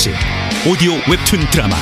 [0.00, 0.14] 특집
[0.66, 1.76] 오디오 웹툰 드라마.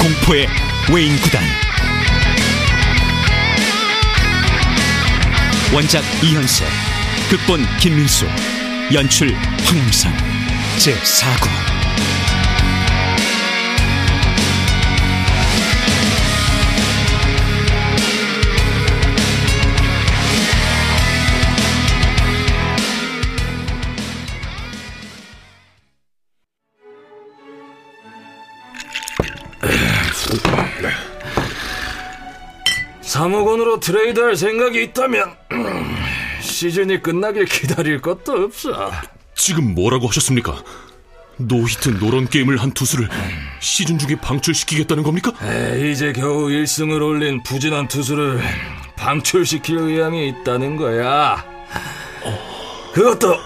[0.00, 0.48] 공포의
[0.92, 1.44] 외인 구단.
[5.72, 6.66] 원작 이현세
[7.30, 8.26] 극본 김민수
[8.92, 9.32] 연출
[9.64, 10.12] 황영선
[10.78, 11.48] 제4구
[33.86, 35.36] 트레이드할 생각이 있다면
[36.40, 38.90] 시즌이 끝나길 기다릴 것도 없어.
[39.36, 40.60] 지금 뭐라고 하셨습니까?
[41.36, 43.08] 노히트 노런 게임을 한 투수를
[43.60, 45.32] 시즌 중에 방출시키겠다는 겁니까?
[45.40, 48.40] 에이, 이제 겨우 1승을 올린 부진한 투수를
[48.96, 51.44] 방출시킬 의향이 있다는 거야.
[52.92, 53.38] 그것도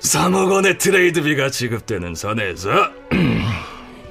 [0.00, 2.68] 3억 원의 트레이드비가 지급되는 선에서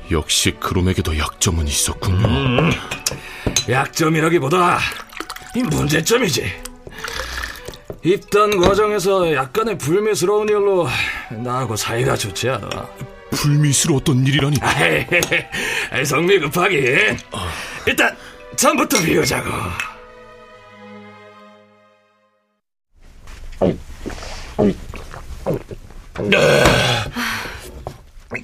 [0.09, 2.27] 역시 그놈에게도 약점은 있었군요.
[2.27, 2.71] 음,
[3.69, 5.08] 약점이라기보다 이
[5.55, 6.61] 문제점이지.
[8.03, 10.87] 입단 과정에서 약간의 불미스러운 일로
[11.31, 12.87] 나하고 사이가 좋지 않아.
[13.31, 14.57] 불미스러웠던 일이라니?
[15.91, 17.17] 아이, 성미 급하긴.
[17.85, 18.15] 일단
[18.55, 19.49] 전부터 비우자고.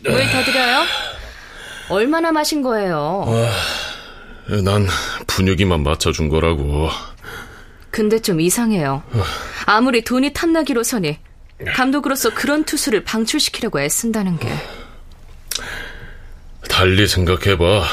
[0.04, 0.84] 물 더 드려요?
[1.90, 3.26] 얼마나 마신 거예요?
[4.48, 4.88] 난
[5.28, 6.90] 분위기만 맞춰준 거라고.
[7.90, 9.04] 근데 좀 이상해요.
[9.66, 11.18] 아무리 돈이 탐나기로서니
[11.74, 14.50] 감독으로서 그런 투수를 방출시키려고 애쓴다는 게.
[16.70, 17.86] 달리 생각해봐.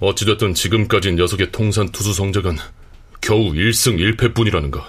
[0.00, 2.58] 어찌됐든 지금까지 녀석의 통산 투수 성적은
[3.22, 4.84] 겨우 1승 1패 뿐이라는 거.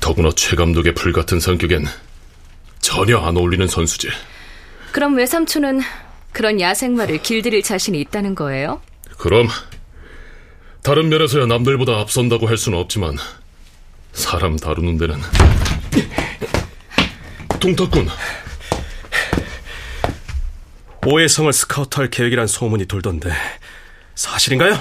[0.00, 1.84] 더구나 최 감독의 불같은 성격엔
[2.80, 4.08] 전혀 안 어울리는 선수지.
[4.92, 5.82] 그럼 외삼촌은
[6.32, 8.80] 그런 야생마를 길들일 자신이 있다는 거예요?
[9.18, 9.48] 그럼
[10.82, 13.16] 다른 면에서야 남들보다 앞선다고 할 수는 없지만
[14.12, 15.20] 사람 다루는 데는
[17.60, 18.08] 동탁군.
[21.04, 23.32] 오해성을 스카우트할 계획이란 소문이 돌던데
[24.14, 24.78] 사실인가요?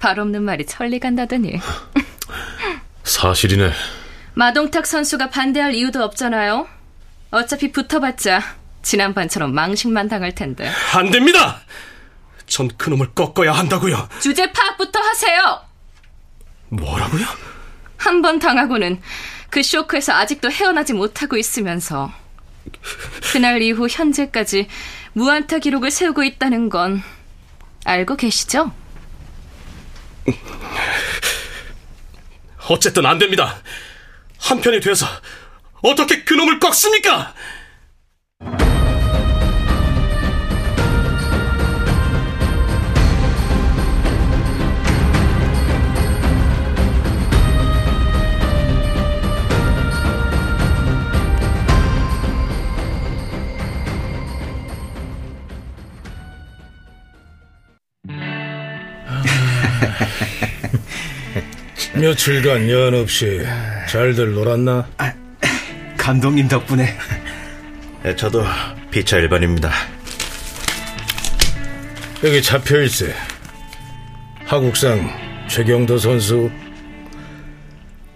[0.00, 1.58] 발 없는 말이 천리 간다더니.
[3.04, 3.72] 사실이네.
[4.34, 6.66] 마동탁 선수가 반대할 이유도 없잖아요.
[7.30, 8.42] 어차피 붙어봤자
[8.82, 10.70] 지난번처럼 망신만 당할 텐데.
[10.94, 11.60] 안 됩니다!
[12.50, 14.08] 전 그놈을 꺾어야 한다고요.
[14.20, 15.62] 주제 파악부터 하세요.
[16.68, 17.24] 뭐라고요?
[17.96, 19.00] 한 번 당하고는
[19.50, 22.12] 그 쇼크에서 아직도 헤어나지 못하고 있으면서
[23.32, 24.68] 그날 이후 현재까지
[25.12, 27.02] 무안타 기록을 세우고 있다는 건
[27.84, 28.72] 알고 계시죠?
[32.68, 33.60] 어쨌든 안 됩니다.
[34.38, 35.06] 한 편이 돼서
[35.82, 37.34] 어떻게 그놈을 꺾습니까?
[62.00, 63.42] 며칠간 연 없이
[63.86, 64.88] 잘들 놀았나?
[64.96, 65.12] 아,
[65.98, 66.96] 감독님 덕분에.
[68.02, 68.42] 네, 저도
[68.90, 69.70] 피차 일반입니다.
[72.24, 73.04] 여기 잡혀있어.
[74.46, 75.10] 하국상
[75.48, 76.50] 최경도 선수.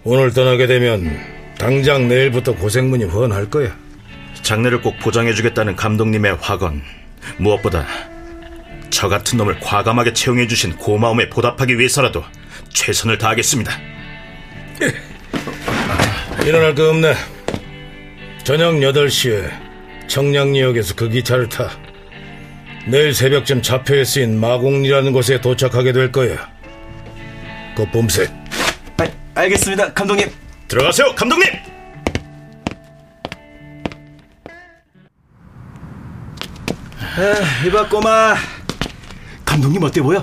[0.03, 1.19] 오늘 떠나게 되면
[1.59, 3.75] 당장 내일부터 고생문이 훤할 거야.
[4.41, 6.81] 장례를 꼭 보장해주겠다는 감독님의 확언.
[7.37, 7.85] 무엇보다
[8.89, 12.23] 저 같은 놈을 과감하게 채용해주신 고마움에 보답하기 위해서라도
[12.69, 13.71] 최선을 다하겠습니다.
[16.45, 17.13] 일어날 거 없네.
[18.43, 19.49] 저녁 8시에
[20.07, 21.69] 청량리역에서 그 기차를 타.
[22.87, 26.47] 내일 새벽쯤 좌표에 쓰인 마곡리라는 곳에 도착하게 될 거야.
[27.75, 28.31] 그 봄새.
[28.97, 30.29] 아, 알겠습니다, 감독님.
[30.67, 31.49] 들어가세요, 감독님!
[37.17, 38.35] 아, 이봐, 꼬마.
[39.45, 40.21] 감독님 어때 보여?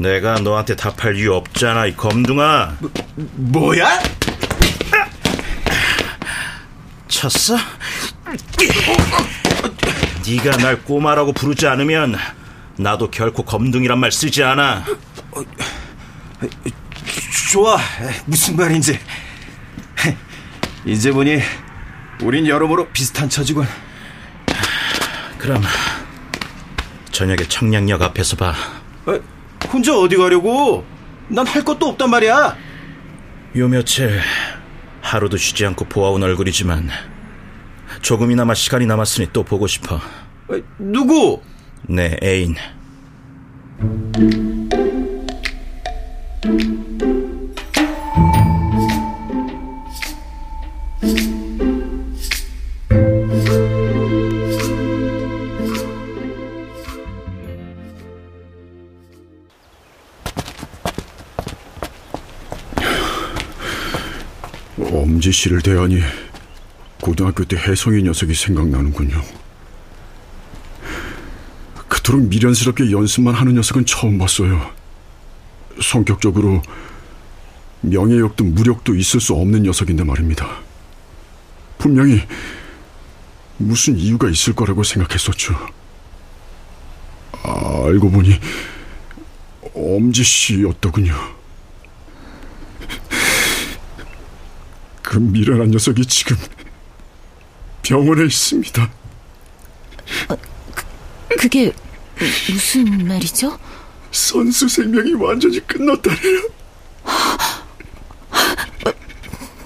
[0.00, 2.76] 내가 너한테 답할 이유 없잖아, 이 검둥아.
[2.78, 4.02] 뭐, 뭐야?
[7.06, 7.58] 쳤어?
[10.26, 12.16] 네가 날 꼬마라고 부르지 않으면
[12.76, 14.86] 나도 결코 검둥이란 말 쓰지 않아.
[17.52, 17.78] 좋아.
[18.24, 18.98] 무슨 말인지.
[20.86, 21.42] 이제 보니
[22.22, 23.66] 우린 여러모로 비슷한 처지군.
[25.36, 25.62] 그럼
[27.12, 28.54] 저녁에 청량역 앞에서 봐.
[29.04, 29.39] 어?
[29.72, 30.84] 혼자 어디 가려고?
[31.28, 32.56] 난 할 것도 없단 말이야.
[33.56, 34.20] 요 며칠
[35.00, 36.88] 하루도 쉬지 않고 보아온 얼굴이지만
[38.02, 39.96] 조금이나마 시간이 남았으니 또 보고 싶어.
[39.96, 41.40] 어, 누구?
[41.82, 42.56] 내 애인.
[65.10, 66.00] 엄지 씨를 대하니
[67.02, 69.20] 고등학교 때 혜성이 녀석이 생각나는군요.
[71.88, 74.70] 그토록 미련스럽게 연습만 하는 녀석은 처음 봤어요.
[75.82, 76.62] 성격적으로
[77.80, 80.46] 명예욕도 무력도 있을 수 없는 녀석인데 말입니다.
[81.78, 82.22] 분명히
[83.56, 85.56] 무슨 이유가 있을 거라고 생각했었죠.
[87.42, 88.38] 아, 알고 보니
[89.74, 91.39] 엄지 씨였더군요.
[95.10, 96.36] 그 미련한 녀석이 지금
[97.82, 98.88] 병원에 있습니다.
[101.36, 101.72] 그게
[102.48, 103.58] 무슨 말이죠?
[104.12, 106.42] 선수 생명이 완전히 끝났다네요.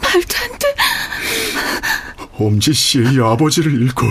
[0.00, 0.74] 말도 안 돼.
[2.38, 4.06] 엄지 씨의 아버지를 잃고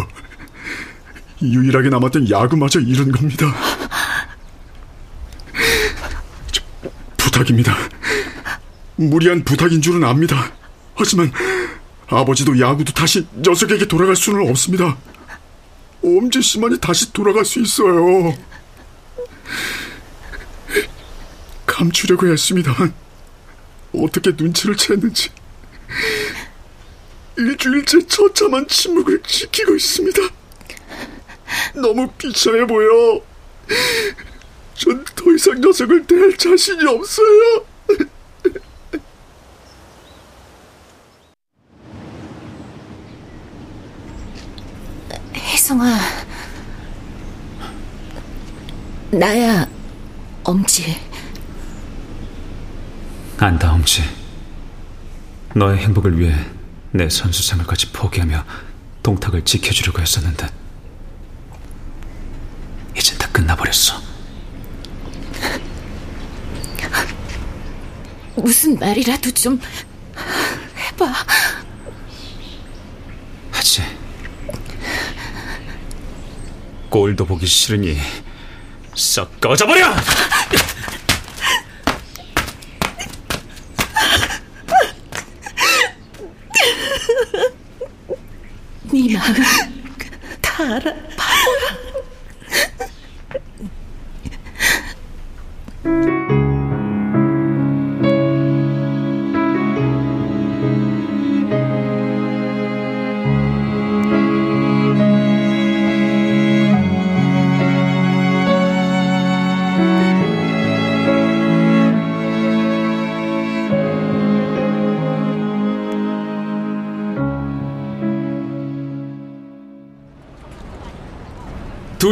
[1.41, 3.51] 유일하게 남았던 야구마저 잃은 겁니다.
[6.51, 6.61] 저,
[7.17, 7.75] 부탁입니다.
[8.97, 10.53] 무리한 부탁인 줄은 압니다.
[11.03, 11.33] 하지만
[12.07, 14.97] 아버지도 야구도 다시 녀석에게 돌아갈 수는 없습니다.
[16.01, 18.33] 엄지 씨만이 다시 돌아갈 수 있어요.
[21.65, 22.93] 감추려고 했습니다만
[23.93, 25.29] 어떻게 눈치를 챘는지
[27.37, 30.21] 일주일째 처참한 침묵을 지키고 있습니다.
[31.75, 33.21] 너무 비참해 보여.
[34.75, 37.65] 전 더 이상 녀석을 대할 자신이 없어요.
[45.63, 45.97] 혜성아,
[49.11, 49.65] 나야
[50.43, 50.99] 엄지.
[53.37, 54.03] 안다, 엄지.
[55.55, 56.35] 너의 행복을 위해
[56.91, 58.43] 내 선수 생활까지 포기하며
[59.03, 60.49] 동탁을 지켜주려고 했었는데
[62.97, 64.01] 이젠 다 끝나버렸어.
[68.35, 69.61] 무슨 말이라도 좀
[70.75, 71.05] 해봐.
[73.49, 74.02] 하지.
[76.93, 77.97] 꼴도 보기 싫으니
[78.93, 79.95] 썩 꺼져버려!
[88.91, 89.33] 네 마음
[90.39, 90.93] 다 알아.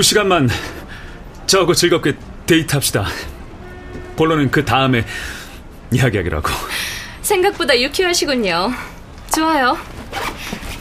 [0.01, 0.50] 두 시간만
[1.46, 2.15] 저하고 즐겁게
[2.48, 3.05] 데이트합시다.
[4.15, 5.05] 본론은 그 다음에
[5.91, 6.50] 이야기하기로 하고.
[7.22, 8.74] 생각보다 유쾌하시군요.
[9.31, 9.77] 좋아요.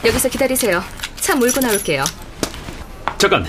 [0.06, 0.82] 여기서 기다리세요.
[1.16, 2.02] 차 몰고 나올게요.
[3.18, 3.46] 잠깐.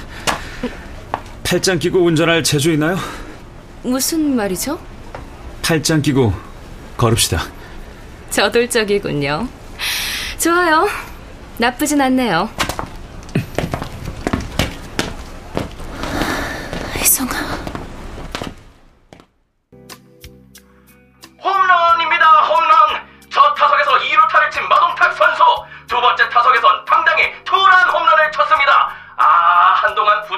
[1.43, 2.97] 팔짱 끼고 운전할 재주 있나요?
[3.81, 4.77] 무슨 말이죠?
[5.61, 6.33] 팔짱 끼고
[6.97, 7.45] 걸읍시다.
[8.29, 9.47] 저돌적이군요.
[10.37, 10.89] 좋아요.
[11.59, 12.49] 나쁘진 않네요.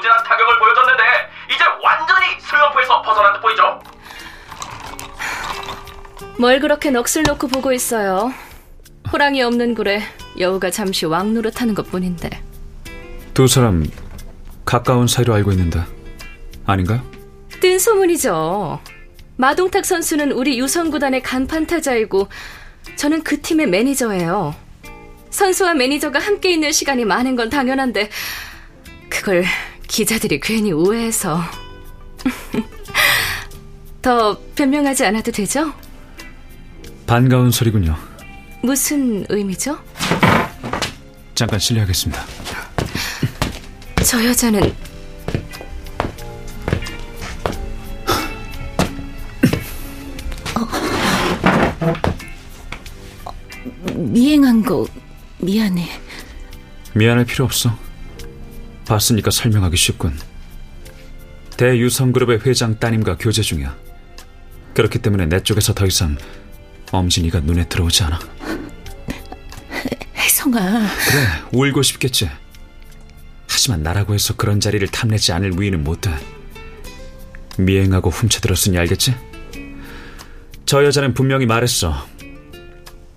[0.04, 1.04] 부진한 타격을 보여줬는데,
[1.48, 3.82] 이제 완전히 슬럼프에서 벗어난 듯 보이죠?
[6.38, 8.34] 뭘 그렇게 넋을 놓고 보고 있어요.
[9.12, 10.02] 호랑이 없는 굴에
[10.38, 12.30] 여우가 잠시 왕노릇하는 것 뿐인데.
[13.34, 13.86] 두 사람
[14.66, 15.82] 가까운 사이로 알고 있는데
[16.66, 17.02] 아닌가요?
[17.62, 18.82] 뜬 소문이죠.
[19.38, 22.28] 마동탁 선수는 우리 유성구단의 간판 타자이고
[22.98, 24.54] 저는 그 팀의 매니저예요.
[25.30, 28.10] 선수와 매니저가 함께 있는 시간이 많은 건 당연한데
[29.10, 29.46] 그걸
[29.94, 31.40] 기자들이 괜히 오해해서
[34.02, 35.72] 더 변명하지 않아도 되죠?
[37.06, 37.96] 반가운 소리군요.
[38.64, 39.78] 무슨 의미죠?
[41.36, 42.26] 잠깐 실례하겠습니다.
[44.04, 44.74] 저 여자는
[53.96, 54.88] 미행한 거
[55.38, 55.88] 미안해.
[56.96, 57.78] 미안할 필요 없어.
[58.94, 60.16] 봤으니까 설명하기 쉽군.
[61.58, 63.76] 대유성그룹의 회장 따님과 교제 중이야.
[64.76, 66.16] 그렇기 때문에 내 쪽에서 더 이상
[66.92, 68.20] 엄진이가 눈에 들어오지 않아.
[70.16, 70.60] 혜성아.
[70.60, 72.30] 그래, 울고 싶겠지.
[73.48, 76.12] 하지만 나라고 해서 그런 자리를 탐내지 않을 우위는 못돼.
[77.58, 79.16] 미행하고 훔쳐들었으니 알겠지?
[80.66, 81.96] 저 여자는 분명히 말했어.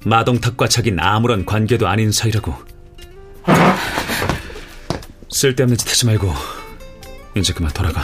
[0.04, 2.75] 마동탁과 자긴 아무런 관계도 아닌 사이라고.
[5.36, 6.32] 쓸데없는 짓 하지 말고
[7.36, 8.02] 이제 그만 돌아가.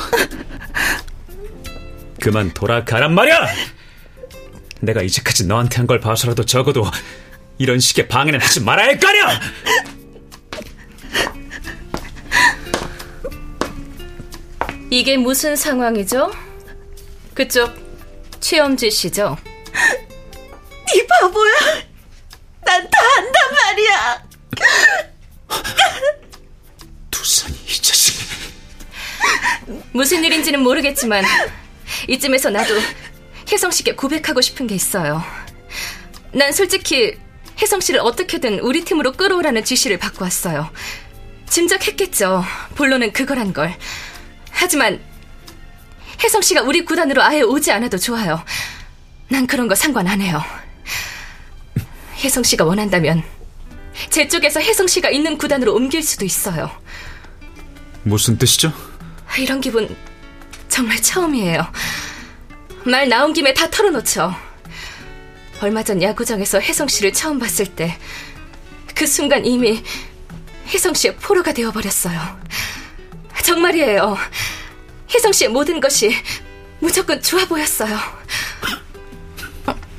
[2.21, 3.47] 그만 돌아가란 말이야!
[4.81, 6.85] 내가 이제까지 너한테 한 걸 봐서라도 적어도
[7.59, 9.41] 이런 식의 방해는 하지 말아야 할 거 아니야!
[14.91, 16.31] 이게 무슨 상황이죠?
[17.35, 17.73] 그쪽
[18.41, 19.37] 최엄지 씨죠?
[20.95, 21.53] 이 바보야.
[30.12, 31.25] 무슨 일인지는 모르겠지만
[32.07, 32.75] 이쯤에서 나도
[33.50, 35.25] 혜성 씨께 고백하고 싶은 게 있어요.
[36.33, 37.16] 난 솔직히
[37.59, 40.71] 혜성 씨를 어떻게든 우리 팀으로 끌어오라는 지시를 받고 왔어요.
[41.49, 42.45] 짐작했겠죠.
[42.75, 43.75] 본론은 그거란 걸.
[44.50, 45.00] 하지만
[46.23, 48.45] 혜성 씨가 우리 구단으로 아예 오지 않아도 좋아요.
[49.31, 50.42] 난 그런 거 상관 안 해요.
[52.19, 53.23] 혜성 씨가 원한다면
[54.11, 56.71] 제 쪽에서 혜성 씨가 있는 구단으로 옮길 수도 있어요.
[58.02, 58.92] 무슨 뜻이죠?
[59.39, 59.95] 이런 기분
[60.69, 61.67] 정말 처음이에요.
[62.85, 64.35] 말 나온 김에 다 털어놓죠.
[65.61, 67.97] 얼마 전 야구장에서 혜성 씨를 처음 봤을 때
[69.03, 69.83] 그 순간 이미
[70.69, 72.21] 혜성 씨의 포로가 되어버렸어요.
[73.43, 74.17] 정말이에요.
[75.12, 76.15] 혜성 씨의 모든 것이
[76.79, 77.99] 무조건 좋아 보였어요.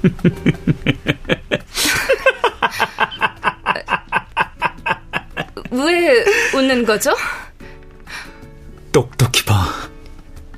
[5.71, 6.23] 왜
[6.53, 7.13] 웃는 거죠?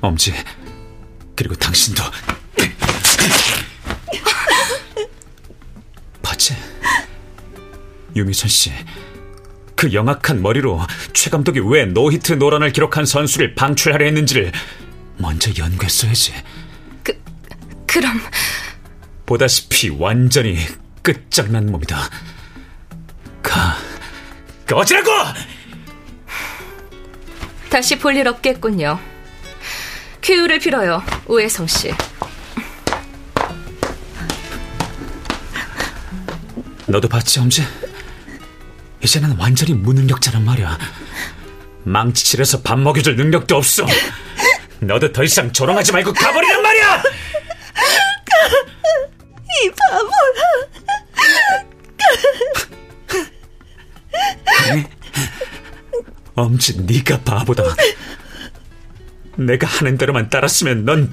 [0.06, 0.32] 엄지.
[1.34, 2.02] 그리고 당신도.
[6.22, 6.54] 봤지?
[8.14, 8.72] 유미선 씨.
[9.74, 10.80] 그 영악한 머리로
[11.12, 14.52] 최 감독이 왜 노히트 노런을 기록한 선수를 방출하려 했는지를
[15.18, 16.32] 먼저 연구했어야지.
[17.02, 17.20] 그,
[17.86, 18.18] 그럼.
[19.26, 20.58] 보다시피 완전히
[21.02, 21.98] 끝장난 몸이다.
[23.42, 23.76] 가,
[24.66, 25.10] 꺼지라고!
[27.68, 28.98] 다시 볼 일 없겠군요.
[30.26, 31.94] 쾌유를 빌어요, 우혜성 씨.
[36.88, 37.62] 너도 봤지, 엄지?
[39.04, 40.78] 이제는 완전히 무능력자란 말이야.
[41.84, 43.86] 망치질해서 밥 먹여줄 능력도 없어.
[44.80, 47.02] 너도 더 이상 조롱하지 말고 가버리란 말이야!
[49.62, 50.10] 이 바보야.
[56.34, 57.62] 엄지 네가 바보다.
[59.36, 61.12] 내가 하는 대로만 따랐으면 넌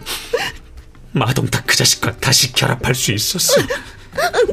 [1.11, 3.61] 마동탁 그 자식과 다시 결합할 수 있었어.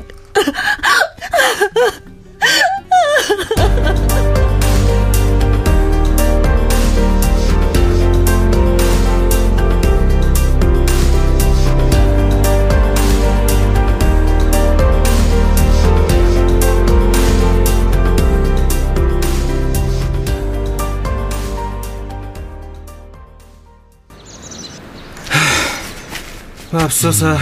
[26.90, 27.38] 맙소사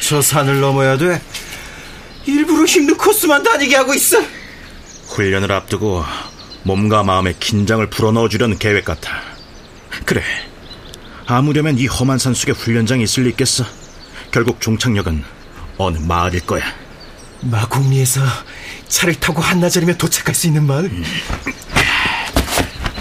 [0.00, 1.20] 저 산을 넘어야 돼
[2.26, 4.18] 일부러 힘든 코스만 다니게 하고 있어
[5.08, 6.04] 훈련을 앞두고
[6.62, 9.22] 몸과 마음의 긴장을 불어넣어 주려는 계획 같아.
[10.04, 10.22] 그래.
[11.26, 13.64] 아무려면 이 험한 산 속에 훈련장이 있을 리 있겠어.
[14.30, 15.24] 결국 종착역은
[15.78, 16.62] 어느 마을일 거야.
[17.40, 18.20] 마곡리에서
[18.88, 20.90] 차를 타고 한나절이면 도착할 수 있는 마을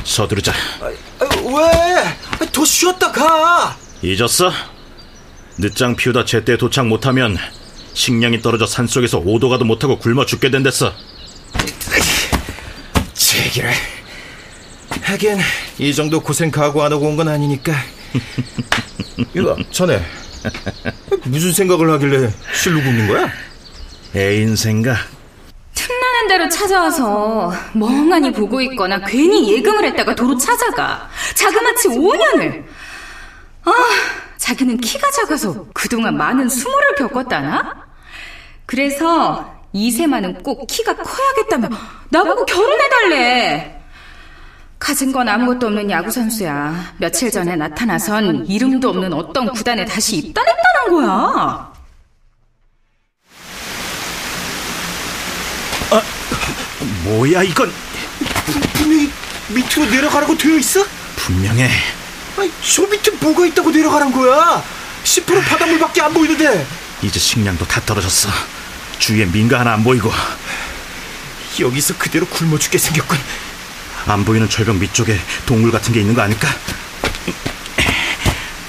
[0.05, 0.53] 서두르자.
[0.81, 2.47] 왜?
[2.51, 4.76] 더 쉬었다 가 잊었어?
[5.57, 7.37] 늦장 피우다 제때 도착 못하면
[7.93, 10.93] 식량이 떨어져 산속에서 오도 가도 못하고 굶어 죽게 된댔어.
[13.13, 13.71] 제기를
[15.01, 15.39] 하긴
[15.79, 17.73] 이 정도 고생 각오 안 하고 온 건 아니니까
[19.33, 20.01] 이거 자네
[21.25, 23.29] 무슨 생각을 하길래 실로 굽는 거야?
[24.15, 24.97] 애인 생각.
[25.73, 32.63] 틈나는 대로 찾아와서 멍하니 보고 있거나 괜히 예금을 했다가 도로 찾아가 자그마치 5년을
[33.65, 33.71] 아
[34.37, 37.87] 자기는 키가 작아서 그동안 많은 수모를 겪었다나?
[38.65, 41.69] 그래서 이세만은 꼭 키가 커야겠다며
[42.09, 43.81] 나보고 결혼해달래
[44.79, 51.73] 가진 건 아무것도 없는 야구선수야 며칠 전에 나타나선 이름도 없는 어떤 구단에 다시 입단했다는 거야
[57.03, 57.71] 뭐야 이건?
[58.73, 59.09] 분명히
[59.49, 60.83] 밑으로 내려가라고 되어 있어?
[61.15, 61.69] 분명해.
[62.37, 64.63] 아니, 저 밑에 뭐가 있다고 내려가란 거야?
[65.03, 66.65] 10% 바닷물밖에 안 보이는데.
[67.01, 68.29] 이제 식량도 다 떨어졌어.
[68.99, 70.11] 주위에 민가 하나 안 보이고.
[71.59, 73.17] 여기서 그대로 굶어 죽게 생겼군.
[74.05, 76.47] 안 보이는 절벽 밑쪽에 동굴 같은 게 있는 거 아닐까?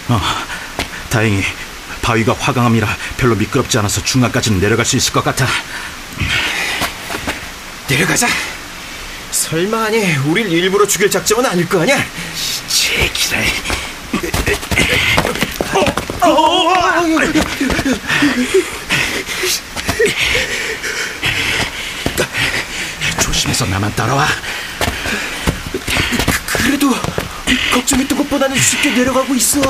[0.08, 0.20] 어,
[1.10, 1.44] 다행히
[2.00, 5.46] 바위가 화강암이라 별로 미끄럽지 않아서 중간까지는 내려갈 수 있을 것 같아.
[7.88, 8.26] 내려가자.
[9.30, 12.02] 설마 아니 우릴 일부러 죽일 작정은 아닐 거 아니야?
[12.68, 13.44] 제기랄.
[15.74, 15.80] 어,
[16.26, 17.20] 어, 어,
[23.20, 24.26] 조심해서 나만 따라와.
[26.46, 26.94] 그래도
[27.72, 29.60] 걱정했던 것보다는 쉽게 내려가고 있어.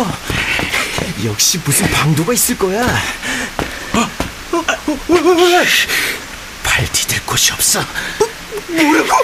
[1.25, 2.85] 역시 무슨 방도가 있을 거야.
[6.62, 7.81] 발 디딜 곳이 없어.
[8.69, 9.14] 뭐라고?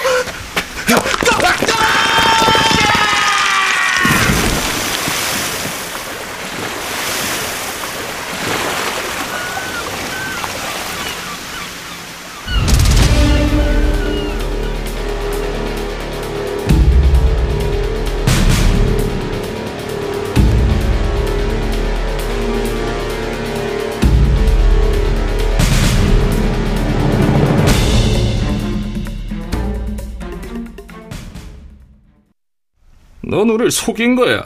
[33.23, 34.41] 넌 우릴 속인 거야.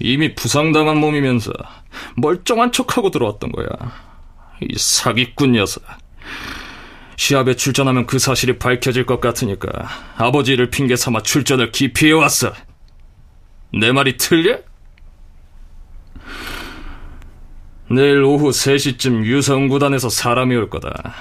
[0.00, 1.52] 이미 부상당한 몸이면서
[2.16, 3.68] 멀쩡한 척하고 들어왔던 거야.
[4.60, 5.82] 이 사기꾼 녀석.
[7.16, 9.70] 시합에 출전하면 그 사실이 밝혀질 것 같으니까
[10.16, 12.52] 아버지를 핑계 삼아 출전을 기피해왔어.
[13.78, 14.58] 내 말이 틀려?
[17.90, 21.14] 내일 오후 3시쯤 유성구단에서 사람이 올 거다.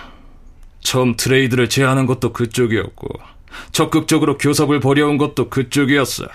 [0.79, 3.08] 처음 트레이드를 제안한 것도 그쪽이었고
[3.71, 6.25] 적극적으로 교섭을 벌여온 것도 그쪽이었어.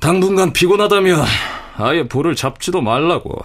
[0.00, 1.24] 당분간 피곤하다면
[1.76, 3.44] 아예 볼을 잡지도 말라고.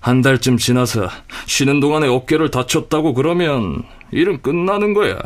[0.00, 1.08] 한 달쯤 지나서
[1.46, 5.18] 쉬는 동안에 어깨를 다쳤다고 그러면 일은 끝나는 거야.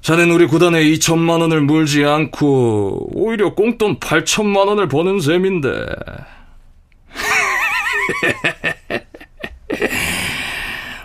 [0.00, 5.68] 자넨 우리 구단에 2천만 원을 물지 않고 오히려 꽁돈 8천만 원을 버는 셈인데.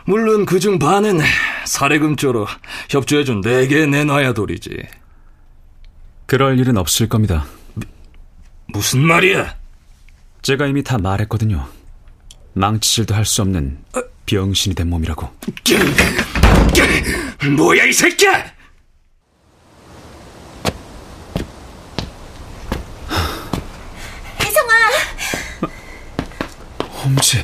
[0.07, 1.19] 물론 그중 반은
[1.65, 2.47] 사례금조로
[2.89, 4.69] 협조해준 내게 내놔야 도리지.
[6.25, 7.45] 그럴 일은 없을 겁니다.
[8.67, 9.53] 무슨 말이야?
[10.41, 11.67] 제가 이미 다 말했거든요.
[12.53, 13.79] 망치질도 할 수 없는
[14.25, 15.29] 병신이 된 몸이라고.
[17.57, 18.45] 뭐야 이 새끼야!
[24.41, 24.73] 혜성아!
[27.03, 27.43] 험지.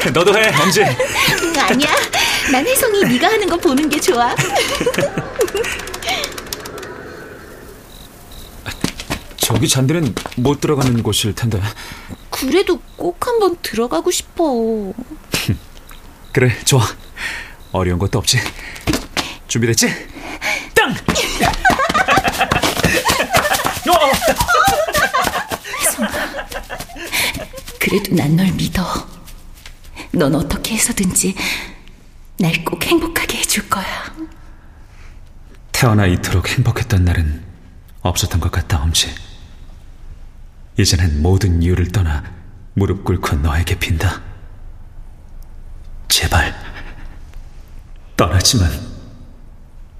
[0.12, 0.82] 너도 해, 험지.
[0.82, 1.88] 아니야,
[2.50, 4.34] 난 혜성이 네가 하는 거 보는 게 좋아.
[9.36, 11.60] 저기 잔디는 못 들어가는 곳일 텐데.
[12.30, 14.44] 그래도 꼭 한번 들어가고 싶어.
[16.32, 16.82] 그래, 좋아.
[17.72, 18.38] 어려운 것도 없지.
[19.48, 19.88] 준비됐지?
[20.74, 20.94] 땅!
[27.78, 28.82] 그래도 난 널 믿어.
[30.12, 31.34] 넌 어떻게 해서든지
[32.38, 33.84] 날 꼭 행복하게 해줄 거야.
[35.72, 37.44] 태어나 이토록 행복했던 날은
[38.02, 39.14] 없었던 것 같다, 엄지.
[40.78, 42.24] 이제는 모든 이유를 떠나
[42.74, 44.22] 무릎 꿇고 너에게 빈다.
[46.08, 46.54] 제발
[48.16, 48.70] 떠나지만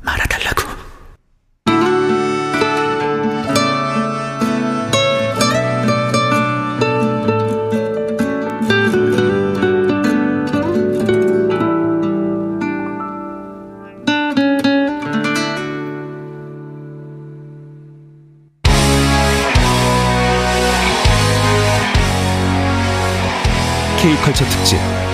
[0.00, 0.79] 말아달라고.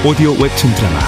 [0.06, 1.00] 오디오 웹툰 드라마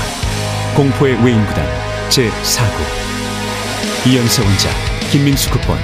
[0.74, 1.64] 공포의 외인구단
[2.08, 4.72] 제4구 이연세 원작
[5.12, 5.78] 김민수 극본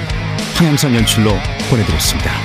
[0.55, 1.31] 황양선 연출로
[1.69, 2.44] 보내드렸습니다.